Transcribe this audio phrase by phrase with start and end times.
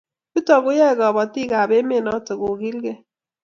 [0.33, 2.99] Yutok koyae kabatik ab emet notok kokilgei